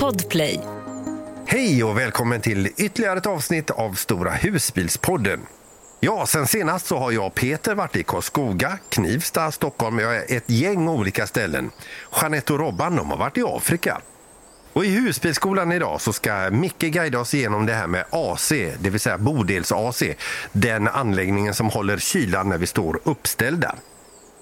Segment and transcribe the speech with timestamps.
[0.00, 0.60] Podplay.
[1.46, 5.40] Hej och välkommen till ytterligare ett avsnitt av Stora husbilspodden.
[6.00, 10.50] Ja, sen senast så har jag och Peter varit i Karlskoga, Knivsta, Stockholm ja, ett
[10.50, 11.70] gäng olika ställen.
[12.20, 14.00] Jeanette och Robban de har varit i Afrika.
[14.72, 18.90] Och I husbilsskolan idag så ska Micke guida oss igenom det här med AC, det
[18.90, 20.02] vill säga bodels-AC.
[20.52, 23.74] Den anläggningen som håller kylan när vi står uppställda.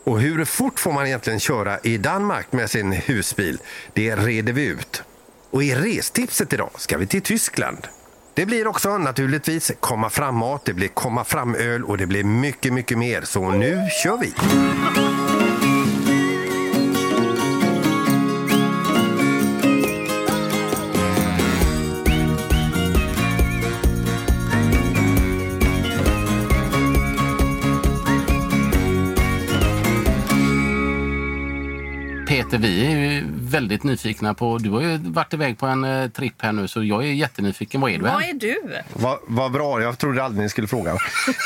[0.05, 3.59] Och hur fort får man egentligen köra i Danmark med sin husbil?
[3.93, 5.03] Det reder vi ut.
[5.51, 7.79] Och i restipset idag ska vi till Tyskland.
[8.35, 12.25] Det blir också naturligtvis komma fram mat, det blir komma fram öl och det blir
[12.25, 13.23] mycket, mycket mer.
[13.23, 14.35] Så nu kör vi!
[32.55, 34.59] Peter, vi är ju väldigt nyfikna på...
[34.59, 37.81] Du har ju varit iväg på en eh, tripp här nu, så jag är jättenyfiken.
[37.81, 38.03] Vad är du?
[38.03, 38.57] Vad är du?
[38.93, 40.91] Vad vad bra, jag trodde aldrig ni skulle fråga.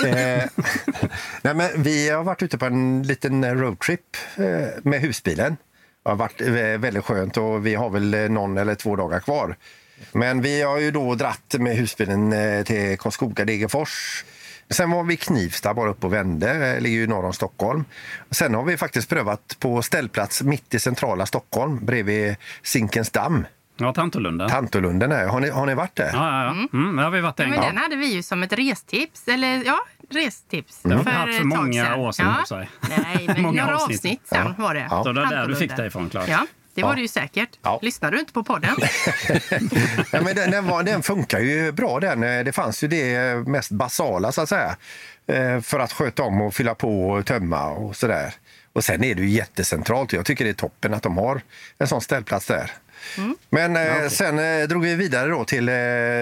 [0.06, 0.12] eh,
[1.42, 4.44] nej, men vi har varit ute på en liten roadtrip eh,
[4.82, 5.56] med husbilen.
[6.02, 9.20] Det har varit eh, väldigt skönt och vi har väl eh, någon eller två dagar
[9.20, 9.56] kvar.
[10.12, 12.34] Men vi har ju då dratt med husbilen
[12.64, 14.24] till Karlskoga, Degerfors.
[14.70, 17.84] Sen var vi i Knivsta bara upp och vände, ligger ju norr om Stockholm.
[18.30, 23.46] Sen har vi faktiskt prövat på ställplats mitt i centrala Stockholm bredvid Zinkensdamm.
[23.80, 24.48] Ja, Tantolunden.
[24.48, 25.26] Tantolunden är.
[25.26, 26.10] Har ni, har ni varit där?
[26.12, 26.78] Ja, ja, ja.
[26.78, 29.28] Mm, där har vi varit Ja, en men den hade vi ju som ett restips.
[29.28, 29.78] Eller ja,
[30.10, 30.80] restips.
[30.82, 32.00] Det har vi haft ett för tag många sedan.
[32.00, 32.56] år sedan, Ja.
[32.88, 33.96] Nej, men Många några avsnitt.
[33.98, 34.86] avsnitt, sen var det.
[34.90, 35.04] Ja.
[35.04, 36.28] Så det är där du fick det ifrån, Claes.
[36.28, 36.46] Ja,
[36.78, 36.94] det var Ja.
[36.96, 37.48] det ju säkert.
[37.62, 37.78] Ja.
[37.82, 38.70] Lyssnar du inte på podden?
[40.12, 42.00] Ja, men den, den, var, den funkar ju bra.
[42.00, 42.20] Den.
[42.20, 44.76] Det fanns ju det mest basala så att säga.
[45.26, 48.34] Eh, För att sköta om och fylla på och tömma och sådär.
[48.72, 50.12] Och sen är det ju jättecentralt.
[50.12, 51.40] Jag tycker det är toppen att de har
[51.78, 52.70] en sån ställplats där.
[53.50, 55.74] Men eh, sen eh, drog vi vidare då till eh,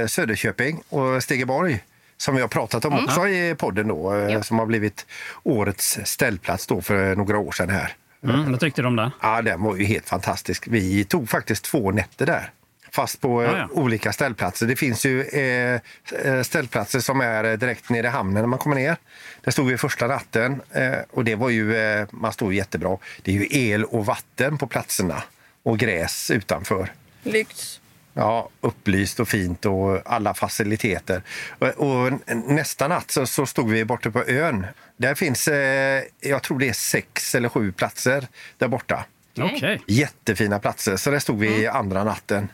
[0.07, 1.85] Söderköping och Stegeborg
[2.19, 4.43] som vi har pratat om också i podden då, eh, Ja.
[4.43, 5.07] som har blivit
[5.43, 7.93] årets ställplats då för några år sedan här.
[8.35, 9.11] Mm, vad tyckte du om det?
[9.23, 10.65] Ja, den var ju helt fantastisk.
[10.69, 12.51] Vi tog faktiskt två nätter där.
[12.91, 13.69] Fast på Ja, ja.
[13.73, 14.67] olika ställplatser.
[14.67, 15.81] Det finns ju eh,
[16.25, 18.97] eh, ställplatser som är eh, direkt nere i hamnen när man kommer ner.
[19.45, 22.99] Där stod vi första natten eh, och det var ju, eh, man stod jättebra.
[23.23, 25.23] Det är ju el och vatten på platserna
[25.63, 26.93] och gräs utanför.
[27.23, 27.81] Lyx.
[28.19, 31.23] Ja, upplyst och fint och alla faciliteter.
[31.59, 32.13] Och, och
[32.47, 34.67] nästa natt så, så stod vi borta på ön.
[34.97, 38.27] Där finns, eh, jag tror det är sex eller sju platser
[38.59, 39.05] där borta.
[39.39, 39.83] Okej.
[39.87, 42.49] Jättefina platser, så där stod vi andra natten.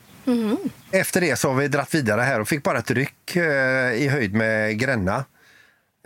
[0.91, 4.09] Efter det så har vi dratt vidare här och fick bara ett ryck eh, i
[4.09, 5.25] höjd med Gränna.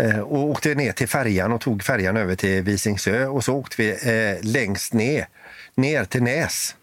[0.02, 3.82] Eh, och åkte ner till färjan och tog färjan över till Visingsö och så åkte
[3.82, 5.28] vi eh, längst ner,
[5.74, 6.74] ner till Näs.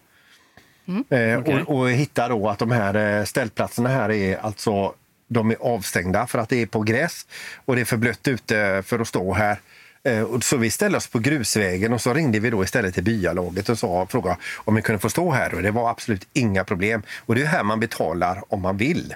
[1.09, 1.63] Eh, Okej.
[1.67, 4.93] och, och hittade då att de här eh, ställplatserna här är alltså
[5.27, 7.25] de är avstängda för att det är på gräs
[7.65, 9.57] och det är för blött ute för att stå här.
[10.03, 13.69] Eh, Så vi ställde oss på grusvägen och så ringde vi då istället till byalaget
[13.69, 15.53] och sa, frågade om vi kunde få stå här.
[15.53, 17.01] Och det var absolut inga problem.
[17.25, 19.13] Och det är här man betalar om man vill.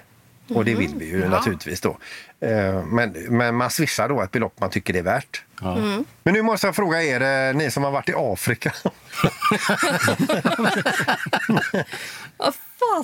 [0.50, 1.30] Och det vill vi ju Ja.
[1.30, 1.98] naturligtvis då.
[2.86, 5.44] Men, men man swishar då ett belopp man tycker det är värt.
[5.62, 5.76] Ja.
[6.24, 8.74] Men nu måste jag fråga er, eh, ni som har varit i Afrika.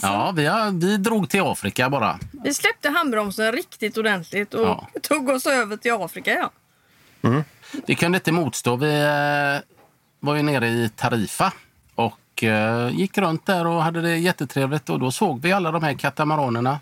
[0.02, 2.19] Ja, vi, har, vi drog till Afrika bara.
[2.44, 4.88] Vi släppte handbromsen riktigt ordentligt och Ja.
[5.02, 6.50] tog oss över till Afrika.
[7.22, 7.44] Ja.
[7.88, 8.75] Vi kunde inte motstå.
[8.75, 9.62] Vi eh,
[10.19, 11.52] var ju nere i Tarifa
[11.96, 14.90] och eh, gick runt där och hade det jättetrevligt.
[14.90, 16.80] Och då såg vi alla de här katamaranerna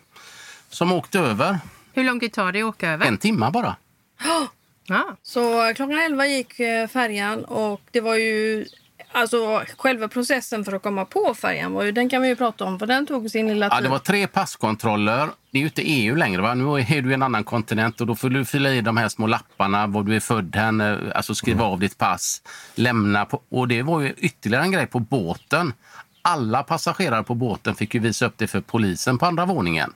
[0.70, 1.60] som åkte över.
[1.94, 3.06] Hur lång tid tar det att åka över?
[3.06, 3.76] En timma bara.
[4.88, 5.16] Ja.
[5.24, 8.66] Så klockan 11 gick eh, färjan och det var ju...
[9.14, 12.66] Alltså själva processen för att komma på färjan, var ju, den kan vi ju prata
[12.66, 13.78] om för den tog sin lilla tid.
[13.78, 15.30] Ja, det var tre passkontroller.
[15.52, 16.42] Det är ju inte EU längre.
[16.42, 16.54] Va?
[16.54, 19.10] Nu är du i en annan kontinent och då får du fylla i de här
[19.10, 19.88] små lapparna.
[19.88, 22.42] Var du är född, henne, alltså skriva av ditt pass,
[22.76, 23.26] lämna.
[23.26, 25.74] På, och det var ju ytterligare en grej på båten.
[26.22, 29.94] Alla passagerare på båten fick ju visa upp det för polisen på andra våningen.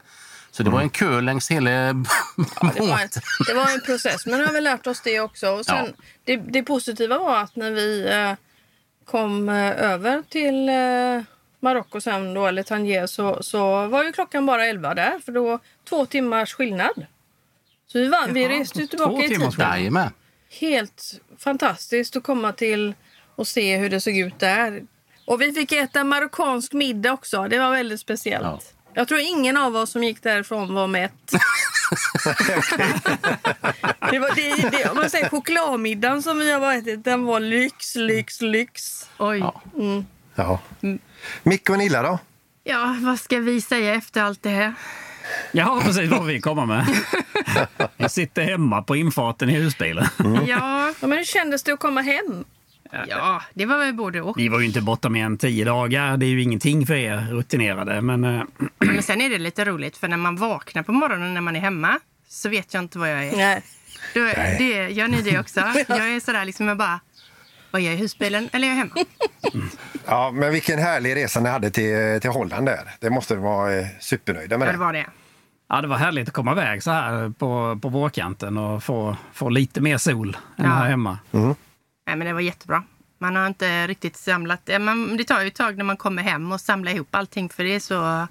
[0.57, 1.93] Så det var en kö längs hela Ja,
[2.75, 3.09] det, var en,
[3.47, 5.49] det var en process, men nu har vi lärt oss det också.
[5.49, 6.03] Och sen, Ja.
[6.23, 8.33] det, det positiva var att när vi eh,
[9.05, 11.23] kom eh, över till eh,
[11.59, 15.19] Marocko sen då, eller Tangier, så, så var ju klockan bara 11 där.
[15.19, 15.59] För då
[15.89, 17.05] två timmars skillnad.
[17.87, 20.09] Så vi, vann, vi reste ju tillbaka i tiden.
[20.59, 22.93] Helt fantastiskt att komma till
[23.35, 24.83] och se hur det såg ut där.
[25.25, 27.47] Och vi fick äta marockansk middag också.
[27.47, 28.43] Det var väldigt speciellt.
[28.43, 28.59] Ja.
[28.97, 31.31] Jag tror ingen av oss som gick därifrån var mätt.
[34.12, 37.95] det var, det, det, om man säger chokladmiddagen som vi har ätit, den var lyx,
[37.95, 39.09] lyx, lyx.
[39.18, 39.39] Oj.
[39.39, 39.62] Ja.
[39.75, 40.06] Mm.
[40.36, 40.59] Ja.
[41.44, 42.19] Micke och Nilla då?
[42.63, 44.74] Ja, vad ska vi säga efter allt det här?
[45.51, 46.86] Ja, precis vad vi kommer med.
[47.98, 50.07] Jag sitter hemma på infarten i husbilen.
[50.48, 52.45] Ja, Ja, men hur kändes det att komma hem?
[53.07, 54.38] Ja, det var väl både och.
[54.39, 56.18] Vi var ju inte borta mer än tio dagar.
[56.18, 58.01] Det är ju ingenting för er rutinerade.
[58.01, 58.42] Men eh,
[58.77, 61.59] Men sen är det lite roligt, för när man vaknar på morgonen när man är
[61.59, 63.36] hemma så vet jag inte vad jag är.
[63.38, 63.63] Nej.
[64.13, 64.19] Då,
[64.57, 65.59] det, gör ni det också?
[65.88, 67.00] Jag är sådär liksom, jag bara,
[67.71, 68.95] vad är jag i husbilen eller är jag hemma?
[70.06, 72.80] Ja, men vilken härlig resa ni hade till, till Holland där.
[73.00, 74.77] Det måste vara eh, supernöjda med Ja, det.
[74.77, 75.06] det var det.
[75.69, 79.50] ja, det var härligt att komma iväg så här på, på vårkanten och få, få
[79.50, 80.71] lite mer sol än Ja.
[80.71, 81.18] här hemma.
[82.05, 82.83] Nej, men det var jättebra.
[83.17, 84.79] Man har inte riktigt samlat det.
[84.79, 87.63] Man, det tar ju ett tag när man kommer hem och samlar ihop allting för
[87.63, 88.27] det är så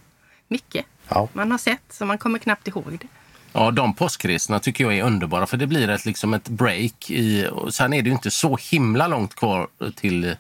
[0.49, 1.29] mycket Ja.
[1.33, 3.07] man har sett så man kommer knappt ihåg det.
[3.53, 7.11] Ja, de påskresorna tycker jag är underbara för det blir ett, liksom ett break.
[7.11, 10.37] I, och sen är det ju inte så himla långt kvar till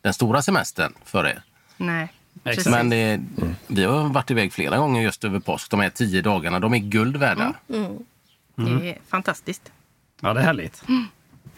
[0.00, 1.42] den stora semestern för er.
[1.76, 2.02] Nej,
[2.34, 2.44] Exakt.
[2.56, 2.66] precis.
[2.72, 3.20] Men det,
[3.66, 5.70] vi har varit iväg flera gånger just över påsk.
[5.70, 7.54] De här tio dagarna, de är guld värda.
[8.56, 9.72] Det är fantastiskt.
[10.20, 10.82] Ja, det är härligt.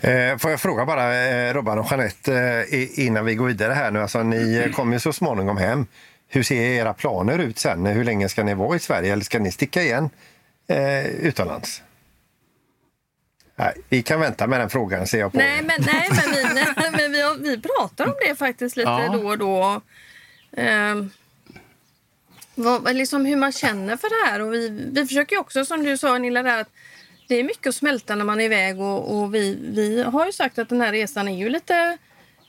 [0.00, 3.90] Eh, får jag fråga bara eh, Robban och Jeanette eh, innan vi går vidare här
[3.90, 4.02] nu.
[4.02, 5.86] Alltså, ni eh, kommer ju så småningom hem.
[6.28, 7.86] Hur ser era planer ut sen?
[7.86, 10.10] Hur länge ska ni vara i Sverige eller ska ni sticka igen
[10.68, 11.82] eh, utomlands?
[13.56, 16.54] Nej, vi kan vänta med den frågan ser jag på Nej, men, nej, men, vi,
[16.54, 19.08] nej, men vi, vi pratar om det faktiskt lite Ja.
[19.12, 19.80] då och då.
[20.56, 21.10] Ehm,
[22.54, 24.40] vad, liksom hur man känner för det här.
[24.40, 26.70] Och vi, vi försöker ju också, som du sa Nilla, där, att
[27.28, 28.80] det är mycket att smälta när man är iväg.
[28.80, 31.98] Och, och vi, vi har ju sagt att den här resan är ju lite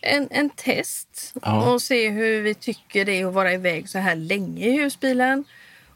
[0.01, 1.33] en, en test.
[1.41, 1.73] Ja.
[1.73, 5.45] Och se hur vi tycker det är att vara iväg så här länge i husbilen.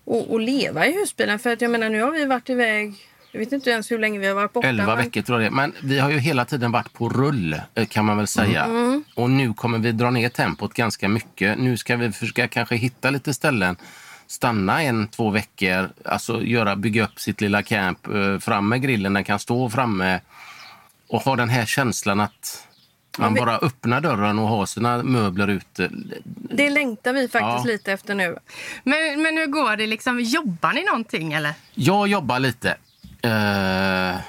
[0.04, 1.40] Och, och leva i husbilen.
[1.40, 2.94] För att jag menar, nu har vi varit iväg,
[3.32, 4.68] jag vet inte ens hur länge vi har varit borta.
[4.68, 5.56] Elva men- veckor tror jag det.
[5.56, 8.64] Men vi har ju hela tiden varit på rull eh, kan man väl säga.
[8.64, 9.04] Mm.
[9.16, 11.58] Och nu kommer vi dra ner tempot ganska mycket.
[11.58, 13.76] Nu ska vi försöka kanske hitta lite ställen.
[14.32, 18.08] Stanna en, två veckor, alltså göra, bygga upp sitt lilla camp.
[18.08, 20.20] eh, Fram med grillen, den kan stå framme.
[21.08, 22.68] Och ha den här känslan att
[23.18, 25.90] man bara öppnar dörren och har sina möbler ute.
[26.54, 27.72] Det längtar vi faktiskt Ja.
[27.72, 28.38] lite efter nu.
[28.84, 29.88] Men, men hur går det?
[29.88, 31.54] Liksom, jobbar ni någonting eller?
[31.74, 32.70] Jag jobbar lite.
[33.22, 34.20] Eh,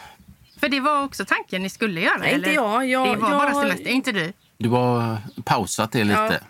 [0.61, 2.17] För det var också tanken ni skulle göra?
[2.19, 2.55] Nej, inte eller?
[2.63, 2.87] jag.
[2.89, 4.33] Jag- det var jag bara semester, inte du?
[4.59, 6.41] Du har pausat det lite.
[6.41, 6.47] Ja.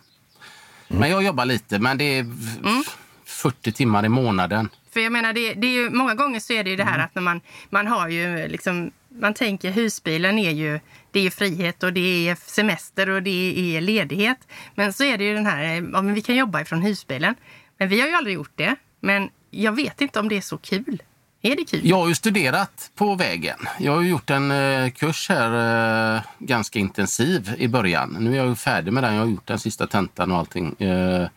[0.88, 2.96] Men jag jobbar lite, men det är f-
[3.42, 4.68] 40 timmar i månaden.
[4.90, 6.94] För jag menar, det, det är ju, många gånger så är det ju det här
[6.94, 7.04] Mm.
[7.04, 7.40] att när man,
[7.70, 10.80] man har ju liksom, man tänker husbilen är ju,
[11.10, 14.38] det är frihet och det är semester och det är ledighet.
[14.74, 15.62] Men så är det ju den här,
[15.92, 17.34] ja men vi kan jobba ifrån husbilen.
[17.78, 18.76] Men vi har ju aldrig gjort det.
[19.00, 21.02] Men jag vet inte om det är så kul.
[21.42, 21.80] Är det kul?
[21.84, 23.58] Jag har ju studerat på vägen.
[23.78, 28.16] Jag har ju gjort en eh, kurs här eh, ganska intensiv i början.
[28.20, 29.14] Nu är jag ju färdig med den.
[29.14, 30.80] Jag har gjort den sista tentan och allting.
[30.80, 31.28] Eh,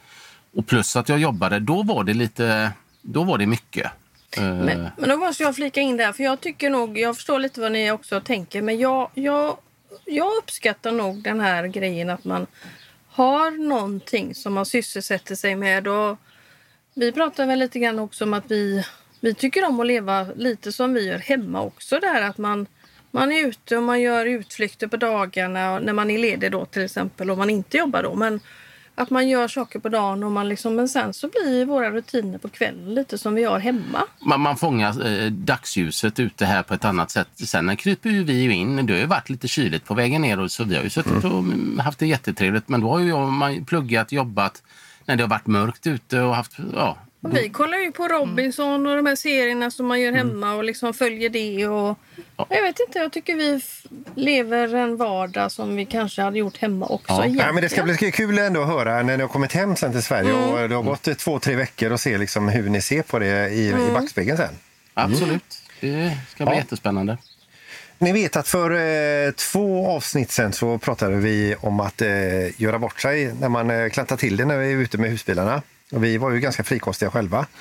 [0.55, 2.71] och plus att jag jobbade, då var det lite,
[3.01, 3.91] då var det mycket.
[4.37, 7.39] Eh, Men, men då måste jag flika in där, för jag tycker nog, jag förstår
[7.39, 9.57] lite vad ni också tänker, men jag, jag,
[10.05, 12.47] jag uppskattar nog den här grejen att man
[13.15, 15.87] har någonting som man sysselsätter sig med.
[15.87, 16.17] Och
[16.93, 18.83] vi pratar väl lite grann också om att vi,
[19.19, 21.99] vi tycker om att leva lite som vi gör hemma också.
[21.99, 22.67] Det här att man,
[23.11, 26.81] man är ute och man gör utflykter på dagarna när man är ledig då till
[26.81, 28.15] exempel och man inte jobbar då.
[28.15, 28.39] Men
[28.95, 32.37] att man gör saker på dagen och man liksom, men sen så blir våra rutiner
[32.37, 34.03] på kvällen lite som vi har hemma.
[34.19, 37.27] man, man fångar eh, dagsljuset ute här på ett annat sätt.
[37.33, 38.85] Sen kryper ju vi ju in.
[38.85, 41.23] Det har ju varit lite kyligt på vägen ner och så vi har ju suttit
[41.23, 42.69] och mm, haft det jättetrevligt.
[42.69, 44.63] Men då har ju jag, man pluggat, jobbat
[45.05, 46.97] när det har varit mörkt ute och haft, ja.
[47.25, 50.63] Och Vi kollar ju på Robinson och de här serierna som man gör hemma och
[50.63, 51.67] liksom följer det.
[51.67, 51.97] Och
[52.37, 52.47] Ja.
[52.49, 53.61] Jag vet inte, jag tycker vi
[54.15, 57.13] lever en vardag som vi kanske hade gjort hemma också.
[57.13, 57.25] Ja.
[57.25, 59.91] Ja, men det ska bli kul ändå att höra när ni har kommit hem sen
[59.91, 63.01] till Sverige och det har gått två, tre veckor och se liksom hur ni ser
[63.01, 64.53] på det i, i backspegeln sen.
[64.93, 65.61] Absolut.
[65.81, 66.59] Det ska bli Ja.
[66.59, 67.17] jättespännande.
[67.97, 68.71] Ni vet att för
[69.27, 73.69] eh, två avsnitt sen så pratade vi om att eh, göra bort sig när man
[73.69, 75.61] eh, klantar till det när vi är ute med husbilarna.
[75.91, 77.45] Och vi var ju ganska frikostiga själva.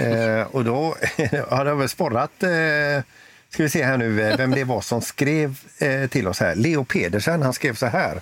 [0.00, 0.96] Eh, och då
[1.48, 3.04] har det väl sporrat eh,
[3.50, 6.54] Ska vi se här nu eh, vem det var som skrev eh, till oss här.
[6.54, 8.20] Leo Pedersen, han skrev så här.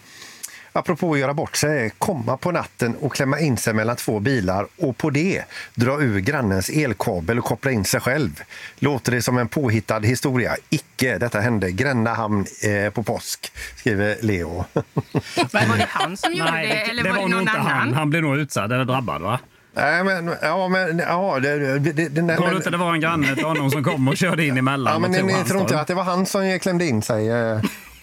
[0.77, 4.67] Apropå att göra bort sig, komma på natten och klämma in sig mellan två bilar
[4.79, 5.43] och på det
[5.75, 8.43] dra ur grannens elkabel och koppla in sig själv.
[8.79, 10.57] Låter det som en påhittad historia?
[10.71, 14.65] Icke, detta hände Gränna hamn eh, på påsk, skriver Leo.
[15.53, 17.67] Var det han som gjorde det, eller var det, nog någon inte annan?
[17.67, 17.95] han.
[17.95, 19.39] Han blev nog utsatt eller drabbad, va?
[19.75, 23.01] Nej, men, ja, men, ja, det, det, det, det, Tror du inte det var en
[23.01, 24.93] granne till honom som kom och körde in emellan?
[24.93, 27.31] Ja, men ni, ni tror inte att det var han som klämde in sig?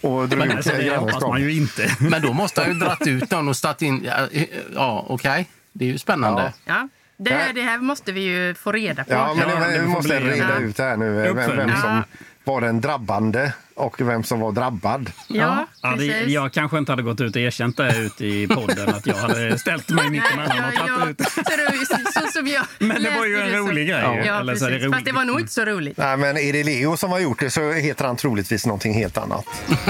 [0.04, 1.96] Och drog Men ut alltså, det grannens hoppas man ju inte.
[2.00, 4.04] Men då måste han ju dratt ut någon och stått in...
[4.04, 4.28] Ja,
[4.74, 5.48] ja okej.
[5.72, 6.52] Det är ju spännande.
[6.64, 6.88] Ja.
[7.16, 9.12] Det, här, det här måste vi ju få reda på.
[9.12, 10.58] Ja, men Ja, det, vi måste reda Ja.
[10.60, 11.12] ut här nu.
[11.12, 12.02] Vem, vem som Ja.
[12.44, 15.10] var den drabbande och vem som var drabbad.
[15.28, 18.88] Ja, Ja, det, jag kanske inte hade gått ut och erkänt det ute i podden
[18.88, 21.28] att jag hade ställt mig mittemellan och ja, tagit ut.
[21.28, 24.22] Så, det, så, som jag Men det var ju en rolig grej.
[24.26, 24.40] Ja.
[24.40, 24.92] Eller så är det precis.
[24.92, 25.04] Fast roligt.
[25.04, 25.96] det var nog inte så roligt.
[25.98, 29.18] Nej, men är det Leo som har gjort det så heter han troligtvis någonting helt
[29.18, 29.44] annat.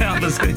[0.00, 0.56] Ja, precis.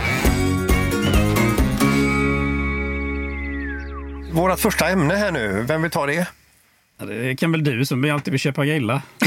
[4.33, 6.27] Vårt första ämne här nu, vem vill ta det?
[6.99, 9.01] Ja, Det kan väl du som alltid vill köpa grillar.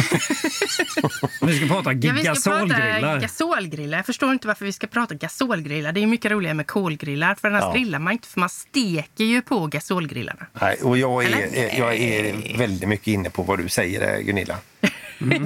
[1.43, 3.21] vi ska prata Ja, vi ska prata gasolgrillar.
[3.21, 3.99] gasolgrillar.
[3.99, 5.93] Jag förstår inte varför vi ska prata gasolgrillar.
[5.93, 7.35] Det är mycket roligare med kolgrillar.
[7.35, 7.73] För annars Ja.
[7.73, 10.47] grillar man inte, för man steker ju på gasolgrillarna.
[10.61, 14.57] Nej, och jag är, jag är väldigt mycket inne på vad du säger, Gunilla.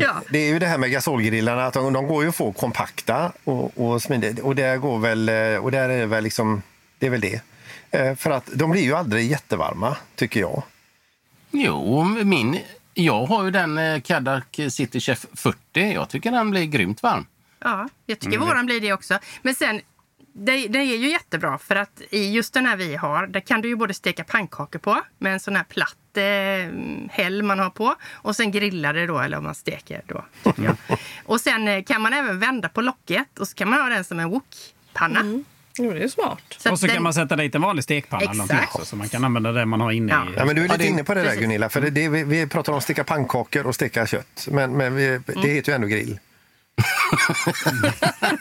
[0.01, 0.23] Ja.
[0.31, 3.33] Det är ju det här med gasolgrillarna, att de, de går ju att få kompakta
[3.45, 4.39] och, och smidigt.
[4.39, 6.63] Och där går väl, eh, och där är det väl liksom,
[6.99, 7.41] det är väl det.
[7.91, 10.63] Eh, För att de blir ju aldrig jättevarma, tycker jag.
[11.51, 12.59] Jo, min...
[12.95, 15.57] Jag har ju den eh, Cadillac City Chef 40.
[15.75, 17.27] Jag tycker den blir grymt varm.
[17.61, 18.49] Ja, jag tycker Mm.
[18.49, 19.19] våran blir det också.
[19.43, 19.81] Men sen,
[20.33, 23.61] det, det är ju jättebra för att i just den här vi har, där kan
[23.61, 26.75] du ju både steka pannkakor på med en sån här platt eh,
[27.11, 30.25] häll man har på och sen grilla det då, eller om man steker då.
[30.45, 30.77] tycker jag.
[31.25, 34.05] och sen eh, kan man även vända på locket och så kan man ha den
[34.05, 35.43] som en wokpanna.
[35.79, 36.39] Jo, det är smart.
[36.59, 38.75] Så Och så att kan den- man sätta dit en vanlig stekpanna Exakt.
[38.75, 40.25] också, så man kan använda det man har inne Ja.
[40.25, 40.35] i.
[40.37, 41.41] Ja, men du är lite det- inne på det där precis.
[41.41, 44.49] Gunilla, för det, det, vi, vi pratar om att steka pannkakor och steka kött.
[44.51, 45.23] Men, men vi, Mm.
[45.43, 46.19] det heter ju ändå grill.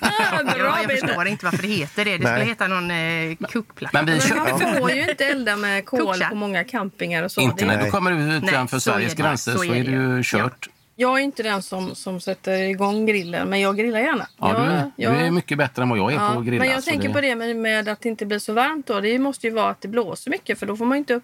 [0.01, 2.11] Ja, Bra, jag förstår inte varför det heter det.
[2.11, 2.45] Det skulle Nej.
[2.47, 4.03] heta någon eh, kokplatta.
[4.03, 4.33] Men vi.
[4.61, 7.41] Man får ju inte elda med kol på många campingar och så.
[7.41, 10.23] Inte när du kommer utanför Sveriges gränser Så är det ju.
[10.23, 10.67] kört.
[10.99, 14.27] Jag är inte den som, som sätter igång grillen, men jag grillar gärna.
[14.37, 16.63] Ja, jag, du, du är mycket bättre än vad jag är ja, på att grilla.
[16.63, 18.87] Men jag tänker på det med, med att det inte blir så varmt.
[18.87, 18.99] Då.
[18.99, 21.23] Det måste ju vara att det blåser mycket, för då får man inte upp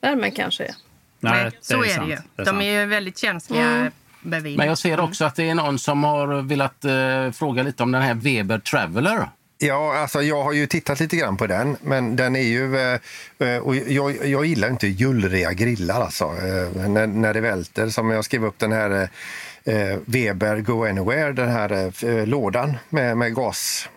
[0.00, 0.74] värmen kanske.
[1.20, 2.06] Nej, så är, sant.
[2.08, 2.18] det ju.
[2.36, 3.92] Det är De är ju väldigt känsliga Mm.
[4.22, 4.58] bredvid.
[4.58, 7.92] Men jag ser också att det är någon som har velat eh, fråga lite om
[7.92, 9.28] den här Weber Traveller.
[9.58, 12.76] Ja, alltså jag har ju tittat lite grann på den, men den är ju...
[12.78, 12.98] eh,
[13.38, 16.24] eh, Och jag, jag gillar inte jullriga grillar alltså.
[16.24, 19.08] eh, När, när det välter, som jag skrev upp den här
[19.64, 23.88] eh, Weber Go Anywhere, den här lådan med, med gas.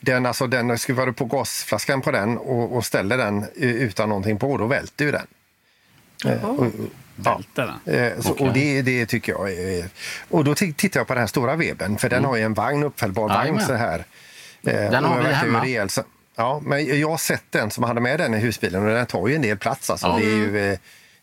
[0.00, 4.38] Den, alltså, den skruvar du på gasflaskan på den och, och ställer den utan någonting
[4.38, 5.26] på, då välter ju den.
[6.42, 6.70] Och- Ja.
[7.16, 7.94] Välter den.
[7.94, 8.46] Eh, så, Okej.
[8.48, 9.86] Och det, det tycker jag är...
[10.30, 12.82] Och då tittar jag på den här stora webben, för den har ju en vagn,
[12.82, 14.04] uppfällbar vagn så här.
[14.66, 15.64] Eh, Den har vi hemma.
[15.64, 16.02] rejäl, så-
[16.36, 19.28] Ja, men jag har sett den som hade med den i husbilen och den tar
[19.28, 19.90] ju en del plats.
[19.90, 20.06] Alltså.
[20.06, 20.16] Ja.
[20.18, 20.78] Det är ju, eh,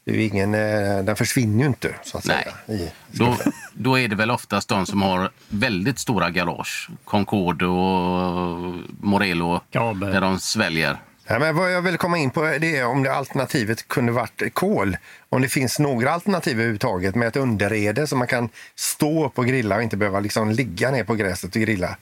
[0.06, 2.48] det är ju ingen, eh, den försvinner ju inte, så att Nej.
[2.66, 2.80] säga.
[2.80, 3.38] I, Då,
[3.74, 6.90] då är det väl oftast de som har väldigt stora garage.
[7.04, 9.62] Concorde och Morello.
[9.72, 10.12] Kabel.
[10.12, 10.98] Där de sväljer.
[11.28, 14.54] Ja, men vad jag vill komma in på det är om det alternativet kunde varit
[14.54, 14.98] kol.
[15.30, 19.46] Om det finns några alternativ överhuvudtaget med ett underrede så man kan stå upp och
[19.48, 21.96] grilla och inte behöva liksom ligga ner på gräset och grilla.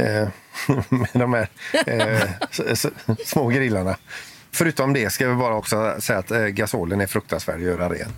[0.00, 0.28] Eh,
[0.88, 1.48] med de här
[1.86, 2.28] eh,
[3.24, 3.96] små grillarna.
[4.50, 8.10] Förutom det ska vi bara också säga att eh, gasolen är fruktansvärd att göra ren.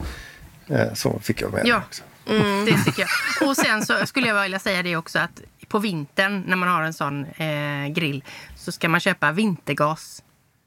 [0.68, 1.74] Eh, så fick jag med Ja.
[1.74, 2.02] det också.
[2.66, 3.02] Det tycker
[3.40, 3.48] jag.
[3.48, 6.82] Och sen så skulle jag vilja säga det också att på vintern när man har
[6.82, 8.24] en sån eh, grill
[8.56, 10.22] så ska man köpa vintergas.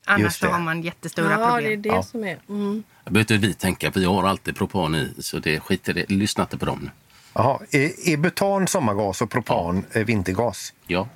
[0.06, 1.82] Annars så har man jättestora Ja, det är problem.
[1.82, 2.04] det Ja.
[2.04, 2.38] som är...
[2.50, 2.84] Mm.
[3.04, 5.14] Det behöver inte vi tänka, vi har alltid propan i.
[5.20, 6.10] Så det skiter det.
[6.10, 6.90] Lyssna inte på dem nu.
[7.38, 10.74] Jaha, är, är butan sommargas och propan eh, vintergas?
[10.88, 11.08] Ja.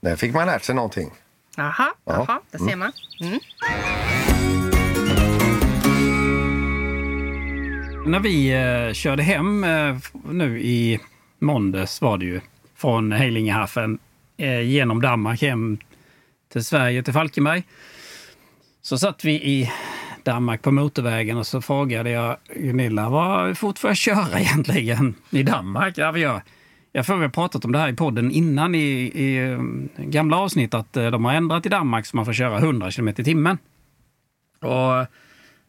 [0.00, 1.10] Där fick man lärt sig någonting.
[1.56, 2.12] Jaha, Ja.
[2.28, 2.92] jaha där ser man.
[3.20, 3.38] Mm.
[8.06, 8.52] När vi
[8.88, 11.00] eh, körde hem eh, nu i
[11.38, 12.40] måndags var det ju
[12.76, 13.98] från Heiligenhafen
[14.36, 15.78] eh, genom Danmark hem
[16.52, 17.62] till Sverige, till Falkenberg.
[18.82, 19.72] Så satt vi i
[20.24, 25.42] Danmark på motorvägen och så frågade jag Gunilla, vad fort får jag köra egentligen i
[25.42, 25.98] Danmark?
[25.98, 26.42] Ja, gör.
[26.92, 28.78] Jag får vi har pratat om det här i podden innan i,
[29.14, 29.58] i eh,
[30.04, 33.08] gamla avsnitt att eh, de har ändrat i Danmark så man får köra 100 km
[33.08, 33.58] i timmen.
[34.60, 35.06] Och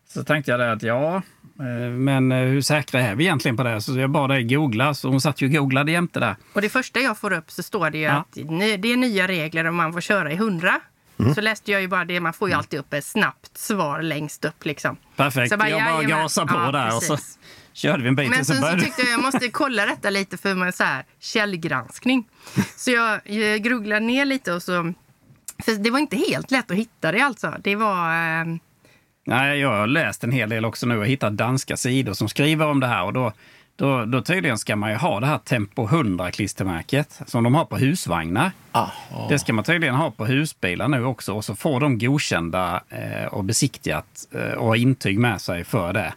[0.07, 1.15] så tänkte jag det att ja,
[1.59, 3.81] eh, men hur säkra är vi egentligen på det?
[3.81, 6.35] Så jag bad dig googla, så hon satt ju och googlade jämte där.
[6.53, 8.11] Och det första jag får upp så står det ju Ja.
[8.11, 8.33] att
[8.81, 10.79] det är nya regler om man får köra i 100.
[11.21, 11.35] Mm.
[11.35, 14.45] Så läste jag ju bara det, man får ju alltid upp ett snabbt svar längst
[14.45, 14.97] upp liksom.
[15.15, 17.39] Perfekt, Så bara, jag bara gasade på Ja, där och så precis.
[17.73, 18.29] körde vi en bit.
[18.29, 22.27] Men sen så tyckte jag jag måste kolla detta lite för man så här källgranskning.
[22.75, 24.93] Så jag, jag grugglade ner lite och så...
[25.65, 27.55] För det var inte helt lätt att hitta det alltså.
[27.63, 28.13] Det var...
[28.41, 28.45] Eh,
[29.25, 32.65] Nej, jag har läst en hel del också nu och hittat danska sidor som skriver
[32.65, 33.03] om det här.
[33.03, 33.33] Och då,
[33.75, 37.77] då, då tydligen ska man ju ha det här Tempo 100-klistermärket som de har på
[37.77, 38.51] husvagnar.
[39.29, 43.25] Det ska man tydligen ha på husbilar nu också och så får de godkända eh,
[43.25, 46.13] och besiktigat eh, och ha intyg med sig för det.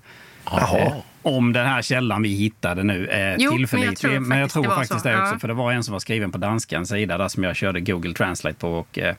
[0.52, 0.92] Eh,
[1.22, 3.98] om den här källan vi hittade nu är Jo, men jag tillförlitlig.
[3.98, 5.38] tror Men jag faktiskt tror det var faktiskt det också, Ja.
[5.38, 8.14] för det var en som var skriven på danskans sida där som jag körde Google
[8.14, 9.14] Translate på och eh,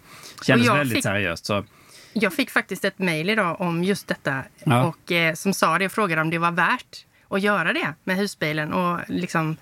[0.45, 1.45] kändes jag väldigt fick- seriöst.
[1.45, 1.63] Så,
[2.13, 4.83] jag fick faktiskt ett mejl idag om just detta Ja.
[4.83, 8.17] och eh, som sa det och frågade om det var värt att göra det med
[8.17, 9.57] husbilen och liksom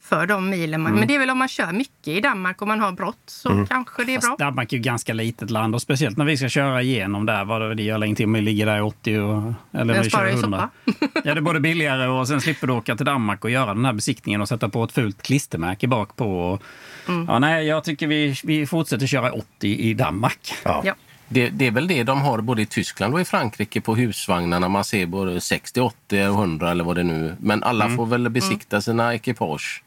[0.00, 0.80] för de milen.
[0.80, 0.82] Mm.
[0.82, 3.22] Man, Men det är väl om man kör mycket i Danmark och man har brott
[3.26, 4.28] så kanske det är bra.
[4.28, 7.44] Fast Danmark är ju ganska litet land och speciellt när vi ska köra igenom där.
[7.44, 10.10] Vad det, det gör ingenting om vi ligger där i 80 och, eller Jag vi
[10.10, 10.70] kör ju 100.
[11.14, 13.84] Ja, det är både billigare och sen slipper du åka till Danmark och göra den
[13.84, 16.50] här besiktningen och sätta på ett fult klistermärke bak på.
[16.52, 16.62] Och,
[17.08, 17.26] Mm.
[17.28, 20.54] ja, nej, jag tycker vi, vi fortsätter köra 80 i Danmark.
[20.64, 20.82] Ja.
[20.84, 20.94] Ja.
[21.32, 24.68] Det, det är väl det de har både i Tyskland och i Frankrike på husvagnarna.
[24.68, 27.36] Man ser både 60, 80 och 100 eller vad det nu.
[27.40, 27.96] Men alla Mm.
[27.96, 29.82] får väl besikta sina ekipage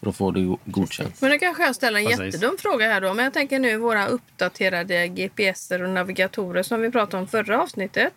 [0.00, 1.20] för att få det go- godkänt.
[1.20, 2.24] Men nu kanske jag ställer en Precis.
[2.34, 3.14] jättedum fråga här då.
[3.14, 8.12] Men jag tänker nu våra uppdaterade GPSer och navigatorer som vi pratade om förra avsnittet.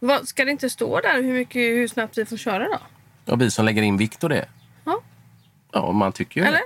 [0.00, 2.78] Vad, ska det inte stå där hur, mycket, hur snabbt vi får köra då?
[3.24, 4.44] Ja, vi som lägger in vikt och det.
[4.84, 5.00] Ja.
[5.72, 6.58] Ja, man tycker ju Eller?
[6.58, 6.64] det.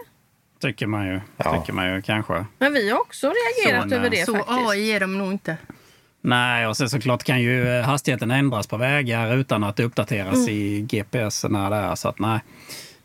[0.62, 1.60] Tycker man ju, Ja.
[1.60, 2.44] tycker man ju kanske.
[2.58, 4.58] Men vi har också reagerat Så, över det Så faktiskt.
[4.58, 5.56] AI är de nog inte.
[6.20, 10.34] Nej, och sen såklart kan ju eh, hastigheten ändras på vägar utan att det uppdateras
[10.34, 10.48] Mm.
[10.48, 11.94] i GPSerna där.
[11.94, 12.40] Så att nej,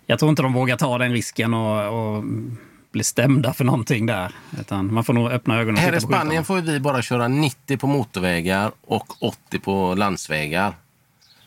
[0.06, 2.24] jag tror inte de vågar ta den risken och, och
[2.92, 4.32] bli stämda för någonting där.
[4.60, 7.88] Utan man får nog öppna ögonen Här i Spanien får vi bara köra 90 på
[7.88, 10.74] motorvägar och 80 på landsvägar.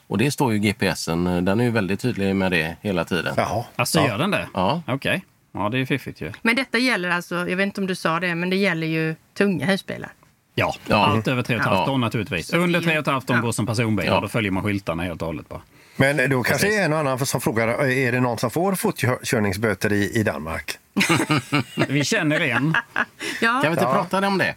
[0.07, 1.45] Och det står ju GPSen.
[1.45, 3.35] Den är ju väldigt tydlig med det hela tiden.
[3.37, 3.65] Jaha.
[3.77, 4.49] Alltså, gör den det?
[4.55, 4.83] Ja.
[4.87, 5.25] Okej.
[5.53, 6.33] Ja, det är fiffigt ju.
[6.43, 9.15] Men detta gäller alltså, jag vet inte om du sa det, men det gäller ju
[9.35, 10.13] tunga husbilar.
[10.55, 11.07] Ja, Ja.
[11.07, 11.87] allt över 3,5 Ja.
[11.87, 12.53] ton naturligtvis.
[12.53, 13.43] Under 3,5 ton Ja.
[13.43, 14.17] går som personbil Ja.
[14.17, 15.61] och då följer man skyltarna helt och hållet bara.
[15.97, 16.81] Men då kanske Precis.
[16.81, 20.79] är en och annan som frågar, är det någon som får fortkörningsböter i, i Danmark?
[21.89, 22.75] Vi känner en,
[23.41, 24.55] Ja, Kan vi inte prata om det?